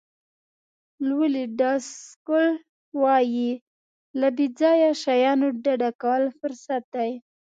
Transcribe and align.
لولي 1.07 1.43
ډاسکل 1.59 2.47
وایي 3.01 3.51
له 4.19 4.27
بې 4.35 4.47
ځایه 4.59 4.91
شیانو 5.03 5.47
ډډه 5.63 5.89
کول 6.01 6.23
فرصت 6.39 6.83
دی. 6.95 7.11